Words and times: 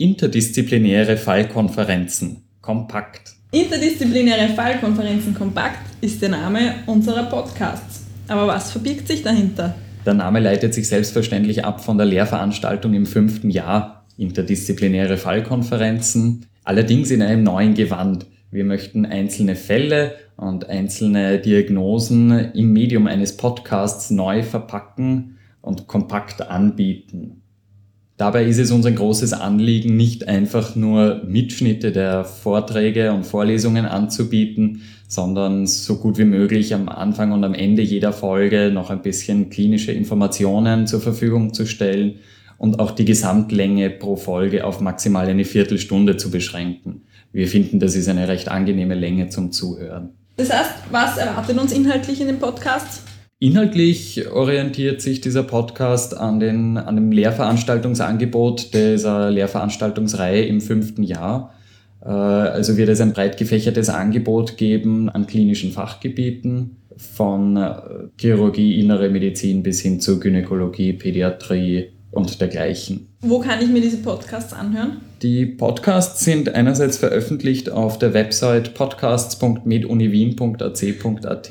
Interdisziplinäre 0.00 1.18
Fallkonferenzen. 1.18 2.38
Kompakt. 2.62 3.34
Interdisziplinäre 3.52 4.48
Fallkonferenzen 4.54 5.34
Kompakt 5.34 5.82
ist 6.00 6.22
der 6.22 6.30
Name 6.30 6.76
unserer 6.86 7.24
Podcasts. 7.24 8.06
Aber 8.26 8.46
was 8.46 8.72
verbirgt 8.72 9.08
sich 9.08 9.22
dahinter? 9.22 9.74
Der 10.06 10.14
Name 10.14 10.40
leitet 10.40 10.72
sich 10.72 10.88
selbstverständlich 10.88 11.66
ab 11.66 11.84
von 11.84 11.98
der 11.98 12.06
Lehrveranstaltung 12.06 12.94
im 12.94 13.04
fünften 13.04 13.50
Jahr 13.50 14.06
Interdisziplinäre 14.16 15.18
Fallkonferenzen, 15.18 16.46
allerdings 16.64 17.10
in 17.10 17.20
einem 17.20 17.42
neuen 17.42 17.74
Gewand. 17.74 18.24
Wir 18.50 18.64
möchten 18.64 19.04
einzelne 19.04 19.54
Fälle 19.54 20.14
und 20.38 20.66
einzelne 20.66 21.40
Diagnosen 21.40 22.54
im 22.54 22.72
Medium 22.72 23.06
eines 23.06 23.36
Podcasts 23.36 24.10
neu 24.10 24.44
verpacken 24.44 25.36
und 25.60 25.88
kompakt 25.88 26.40
anbieten. 26.40 27.42
Dabei 28.20 28.44
ist 28.44 28.58
es 28.58 28.70
uns 28.70 28.84
ein 28.84 28.96
großes 28.96 29.32
Anliegen, 29.32 29.96
nicht 29.96 30.28
einfach 30.28 30.76
nur 30.76 31.22
Mitschnitte 31.26 31.90
der 31.90 32.26
Vorträge 32.26 33.14
und 33.14 33.24
Vorlesungen 33.24 33.86
anzubieten, 33.86 34.82
sondern 35.08 35.66
so 35.66 35.96
gut 35.96 36.18
wie 36.18 36.26
möglich 36.26 36.74
am 36.74 36.90
Anfang 36.90 37.32
und 37.32 37.44
am 37.44 37.54
Ende 37.54 37.80
jeder 37.80 38.12
Folge 38.12 38.70
noch 38.74 38.90
ein 38.90 39.00
bisschen 39.00 39.48
klinische 39.48 39.92
Informationen 39.92 40.86
zur 40.86 41.00
Verfügung 41.00 41.54
zu 41.54 41.64
stellen 41.64 42.16
und 42.58 42.78
auch 42.78 42.90
die 42.90 43.06
Gesamtlänge 43.06 43.88
pro 43.88 44.16
Folge 44.16 44.66
auf 44.66 44.82
maximal 44.82 45.26
eine 45.26 45.46
Viertelstunde 45.46 46.18
zu 46.18 46.30
beschränken. 46.30 47.00
Wir 47.32 47.48
finden, 47.48 47.80
das 47.80 47.96
ist 47.96 48.10
eine 48.10 48.28
recht 48.28 48.50
angenehme 48.50 48.96
Länge 48.96 49.30
zum 49.30 49.50
Zuhören. 49.50 50.10
Das 50.36 50.52
heißt, 50.52 50.72
was 50.90 51.16
erwartet 51.16 51.58
uns 51.58 51.72
inhaltlich 51.72 52.20
in 52.20 52.26
dem 52.26 52.38
Podcast? 52.38 53.00
Inhaltlich 53.42 54.30
orientiert 54.30 55.00
sich 55.00 55.22
dieser 55.22 55.42
Podcast 55.42 56.14
an, 56.14 56.40
den, 56.40 56.76
an 56.76 56.94
dem 56.94 57.10
Lehrveranstaltungsangebot 57.10 58.74
dieser 58.74 59.30
Lehrveranstaltungsreihe 59.30 60.44
im 60.44 60.60
fünften 60.60 61.02
Jahr. 61.02 61.54
Äh, 62.02 62.10
also 62.10 62.76
wird 62.76 62.90
es 62.90 63.00
ein 63.00 63.14
breit 63.14 63.38
gefächertes 63.38 63.88
Angebot 63.88 64.58
geben 64.58 65.08
an 65.08 65.26
klinischen 65.26 65.72
Fachgebieten, 65.72 66.76
von 66.98 67.56
äh, 67.56 67.76
Chirurgie, 68.20 68.78
innere 68.78 69.08
Medizin 69.08 69.62
bis 69.62 69.80
hin 69.80 70.00
zu 70.00 70.20
Gynäkologie, 70.20 70.92
Pädiatrie 70.92 71.92
und 72.10 72.42
dergleichen. 72.42 73.06
Wo 73.22 73.38
kann 73.38 73.62
ich 73.62 73.70
mir 73.70 73.80
diese 73.80 74.02
Podcasts 74.02 74.52
anhören? 74.52 74.98
Die 75.22 75.46
Podcasts 75.46 76.22
sind 76.22 76.54
einerseits 76.54 76.98
veröffentlicht 76.98 77.70
auf 77.70 77.98
der 77.98 78.12
Website 78.12 78.74
podcasts.meduniwien.ac.at 78.74 81.50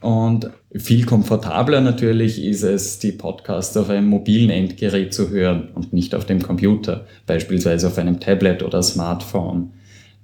und 0.00 0.50
viel 0.76 1.04
komfortabler 1.04 1.80
natürlich 1.80 2.42
ist 2.44 2.62
es, 2.62 3.00
die 3.00 3.12
Podcasts 3.12 3.76
auf 3.76 3.90
einem 3.90 4.06
mobilen 4.06 4.50
Endgerät 4.50 5.12
zu 5.12 5.30
hören 5.30 5.68
und 5.74 5.92
nicht 5.92 6.14
auf 6.14 6.26
dem 6.26 6.42
Computer, 6.42 7.06
beispielsweise 7.26 7.88
auf 7.88 7.98
einem 7.98 8.20
Tablet 8.20 8.62
oder 8.62 8.82
Smartphone. 8.82 9.72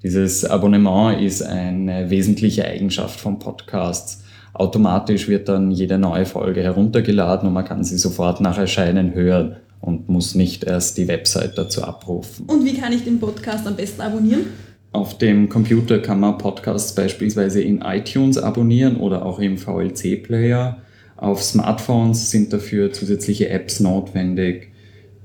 Dieses 0.03 0.45
Abonnement 0.45 1.21
ist 1.21 1.43
eine 1.43 2.11
wesentliche 2.11 2.65
Eigenschaft 2.65 3.19
von 3.19 3.41
Podcasts. 3.41 4.23
Automatisch 4.53 5.27
wird 5.27 5.49
dann 5.49 5.73
jede 5.73 5.99
neue 5.99 6.27
Folge 6.27 6.63
heruntergeladen 6.63 7.49
und 7.49 7.55
man 7.55 7.65
kann 7.65 7.83
sie 7.83 7.99
sofort 7.99 8.41
nach 8.41 8.57
Erscheinen 8.57 9.15
hören 9.15 9.57
und 9.81 10.09
muss 10.09 10.35
nicht 10.37 10.65
erst 10.65 10.97
die 10.97 11.09
Website 11.09 11.59
dazu 11.59 11.83
abrufen. 11.83 12.47
Und 12.47 12.65
wie 12.65 12.75
kann 12.75 12.93
ich 12.93 13.03
den 13.05 13.19
Podcast 13.19 13.67
am 13.67 13.75
besten 13.75 14.01
abonnieren? 14.01 14.47
Auf 14.93 15.19
dem 15.19 15.49
Computer 15.49 15.99
kann 15.99 16.21
man 16.21 16.39
Podcasts 16.39 16.95
beispielsweise 16.95 17.63
in 17.63 17.83
iTunes 17.83 18.39
abonnieren 18.39 18.97
oder 18.97 19.27
auch 19.27 19.39
im 19.39 19.59
VLC-Player. 19.59 20.79
Auf 21.17 21.43
Smartphones 21.43 22.31
sind 22.31 22.53
dafür 22.53 22.93
zusätzliche 22.93 23.49
Apps 23.49 23.81
notwendig, 23.81 24.73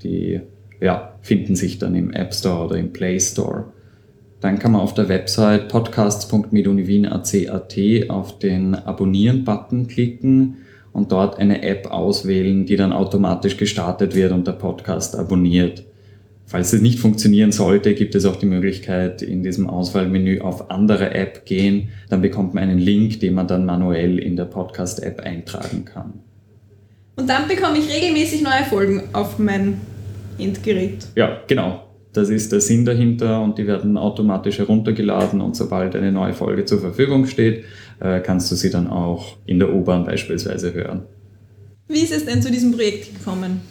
die 0.04 0.42
ja, 0.82 1.14
finden 1.22 1.56
sich 1.56 1.80
dann 1.80 1.96
im 1.96 2.12
App 2.12 2.34
Store 2.34 2.66
oder 2.66 2.78
im 2.78 2.92
Play 2.92 3.20
Store. 3.20 3.66
Dann 4.42 4.58
kann 4.58 4.72
man 4.72 4.82
auf 4.82 4.96
der 4.96 5.08
Website 5.08 5.70
podcasts.meduniwin.ac.at 5.70 8.10
auf 8.10 8.40
den 8.40 8.74
Abonnieren-Button 8.74 9.88
klicken 9.88 10.58
und 10.92 11.12
dort 11.12 11.38
eine 11.38 11.62
App 11.62 11.92
auswählen, 11.92 12.66
die 12.66 12.76
dann 12.76 12.92
automatisch 12.92 13.58
gestartet 13.58 14.16
wird 14.16 14.32
und 14.32 14.48
der 14.48 14.54
Podcast 14.54 15.16
abonniert. 15.16 15.86
Falls 16.52 16.74
es 16.74 16.82
nicht 16.82 17.00
funktionieren 17.00 17.54
sollte, 17.54 17.94
gibt 17.94 18.14
es 18.14 18.26
auch 18.26 18.36
die 18.36 18.46
Möglichkeit, 18.46 19.22
in 19.22 19.42
diesem 19.42 19.70
Auswahlmenü 19.70 20.42
auf 20.42 20.70
andere 20.70 21.16
App 21.16 21.46
gehen. 21.46 21.92
Dann 22.10 22.22
bekommt 22.22 22.54
man 22.54 22.64
einen 22.64 22.78
Link, 22.78 23.22
den 23.22 23.36
man 23.36 23.48
dann 23.48 23.66
manuell 23.66 24.20
in 24.20 24.36
der 24.36 24.44
Podcast-App 24.44 25.22
eintragen 25.22 25.86
kann. 25.86 26.12
Und 27.16 27.30
dann 27.30 27.48
bekomme 27.48 27.78
ich 27.78 27.90
regelmäßig 27.90 28.42
neue 28.42 28.66
Folgen 28.70 29.02
auf 29.14 29.40
mein 29.40 29.80
Endgerät. 30.38 31.08
Ja, 31.16 31.40
genau. 31.48 31.88
Das 32.12 32.28
ist 32.28 32.52
der 32.52 32.60
Sinn 32.60 32.84
dahinter 32.84 33.42
und 33.42 33.58
die 33.58 33.66
werden 33.66 33.96
automatisch 33.96 34.60
heruntergeladen 34.60 35.40
und 35.40 35.56
sobald 35.56 35.96
eine 35.96 36.12
neue 36.12 36.34
Folge 36.34 36.66
zur 36.66 36.82
Verfügung 36.82 37.28
steht, 37.28 37.64
äh, 38.02 38.20
kannst 38.20 38.52
du 38.52 38.56
sie 38.56 38.70
dann 38.70 38.88
auch 38.88 39.38
in 39.46 39.58
der 39.58 39.74
U-Bahn 39.74 40.04
beispielsweise 40.04 40.74
hören. 40.74 41.04
Wie 41.88 42.02
ist 42.02 42.12
es 42.12 42.26
denn 42.26 42.42
zu 42.42 42.52
diesem 42.52 42.74
Projekt 42.74 43.18
gekommen? 43.18 43.62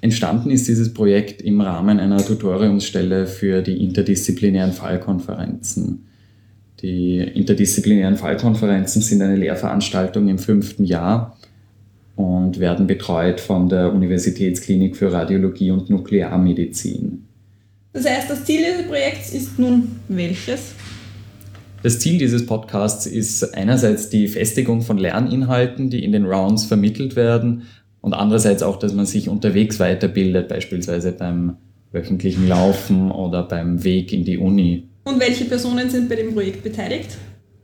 Entstanden 0.00 0.50
ist 0.50 0.68
dieses 0.68 0.94
Projekt 0.94 1.42
im 1.42 1.60
Rahmen 1.60 1.98
einer 1.98 2.24
Tutoriumsstelle 2.24 3.26
für 3.26 3.62
die 3.62 3.82
interdisziplinären 3.82 4.72
Fallkonferenzen. 4.72 6.06
Die 6.82 7.18
interdisziplinären 7.18 8.16
Fallkonferenzen 8.16 9.02
sind 9.02 9.20
eine 9.22 9.36
Lehrveranstaltung 9.36 10.28
im 10.28 10.38
fünften 10.38 10.84
Jahr 10.84 11.36
und 12.14 12.60
werden 12.60 12.86
betreut 12.86 13.40
von 13.40 13.68
der 13.68 13.92
Universitätsklinik 13.92 14.96
für 14.96 15.12
Radiologie 15.12 15.72
und 15.72 15.90
Nuklearmedizin. 15.90 17.24
Das 17.92 18.08
heißt, 18.08 18.30
das 18.30 18.44
Ziel 18.44 18.64
dieses 18.64 18.86
Projekts 18.86 19.32
ist 19.32 19.58
nun 19.58 19.96
welches? 20.08 20.74
Das 21.82 21.98
Ziel 22.00 22.18
dieses 22.18 22.44
Podcasts 22.46 23.06
ist 23.06 23.54
einerseits 23.54 24.08
die 24.08 24.28
Festigung 24.28 24.82
von 24.82 24.98
Lerninhalten, 24.98 25.90
die 25.90 26.04
in 26.04 26.12
den 26.12 26.26
Rounds 26.26 26.64
vermittelt 26.64 27.16
werden, 27.16 27.62
und 28.00 28.14
andererseits 28.14 28.62
auch, 28.62 28.78
dass 28.78 28.92
man 28.94 29.06
sich 29.06 29.28
unterwegs 29.28 29.80
weiterbildet, 29.80 30.48
beispielsweise 30.48 31.12
beim 31.12 31.56
wöchentlichen 31.92 32.48
Laufen 32.48 33.10
oder 33.10 33.42
beim 33.42 33.82
Weg 33.84 34.12
in 34.12 34.24
die 34.24 34.38
Uni. 34.38 34.88
Und 35.04 35.20
welche 35.20 35.46
Personen 35.46 35.88
sind 35.88 36.08
bei 36.08 36.16
dem 36.16 36.34
Projekt 36.34 36.62
beteiligt? 36.62 37.16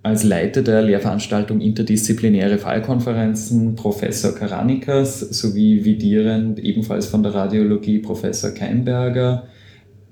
Als 0.03 0.22
Leiter 0.22 0.62
der 0.62 0.83
Lehrveranstaltung 0.83 1.61
Interdisziplinäre 1.61 2.59
Fallkonferenzen 2.59 3.75
Professor 3.75 4.34
Karanikas 4.34 5.21
sowie 5.21 5.83
vidierend 5.84 6.59
ebenfalls 6.59 7.06
von 7.06 7.22
der 7.22 7.34
Radiologie 7.34 8.01
Professor 8.01 8.51
Keimberger, 8.51 9.45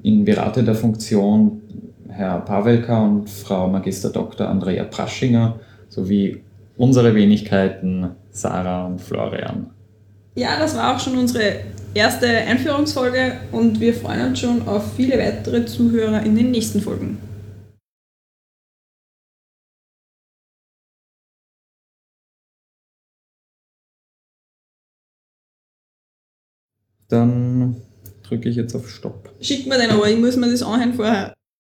in 0.03 0.25
beratender 0.25 0.75
Funktion 0.75 1.61
Herr 2.09 2.41
Pavelka 2.41 3.05
und 3.05 3.29
Frau 3.29 3.69
Magister 3.69 4.11
Dr. 4.11 4.49
Andrea 4.49 4.85
Praschinger 4.85 5.61
sowie 5.89 6.43
unsere 6.77 7.15
Wenigkeiten 7.15 8.11
Sarah 8.31 8.87
und 8.87 9.01
Florian. 9.01 9.71
Ja, 10.35 10.59
das 10.59 10.75
war 10.77 10.97
auch 10.97 11.01
schon 11.01 11.19
unsere 11.19 11.61
erste 11.93 12.27
Einführungsfolge 12.27 13.39
und 13.53 13.81
wir 13.81 13.93
freuen 13.93 14.29
uns 14.29 14.41
schon 14.41 14.67
auf 14.67 14.95
viele 14.97 15.19
weitere 15.19 15.67
Zuhörer 15.67 16.23
in 16.23 16.35
den 16.35 16.51
nächsten 16.51 16.81
Folgen. 16.81 17.19
Dann 27.09 27.77
drücke 28.23 28.49
ich 28.49 28.57
jetzt 28.57 28.75
auf 28.75 28.89
Stopp. 28.89 29.29
Schick 29.43 29.67
mir 29.67 29.77
den 29.77 29.91
aber, 29.91 30.09
ich 30.09 30.19
muss 30.19 30.37
mir 30.37 30.51
das 30.51 30.63
anhören 30.63 30.95
vorher. 30.95 31.35